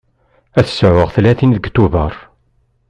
Ad 0.59 0.67
sɛuɣ 0.69 1.09
tlatin 1.15 1.51
deg 1.57 1.65
Tubeṛ. 1.75 2.13